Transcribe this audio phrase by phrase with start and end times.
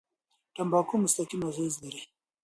[0.55, 2.03] تمباکو مستقیم اغېز لري.